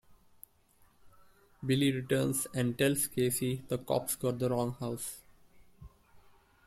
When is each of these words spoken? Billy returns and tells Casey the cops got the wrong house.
Billy 1.63 1.91
returns 1.91 2.47
and 2.55 2.75
tells 2.75 3.05
Casey 3.05 3.61
the 3.67 3.77
cops 3.77 4.15
got 4.15 4.39
the 4.39 4.49
wrong 4.49 4.71
house. 4.79 5.21